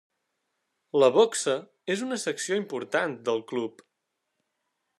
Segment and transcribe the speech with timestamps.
[1.01, 1.53] La boxa
[1.95, 3.85] és una secció important del club.